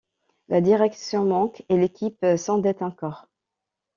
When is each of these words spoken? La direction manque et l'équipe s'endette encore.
La 0.47 0.61
direction 0.61 1.25
manque 1.25 1.61
et 1.69 1.77
l'équipe 1.77 2.25
s'endette 2.35 2.81
encore. 2.81 3.27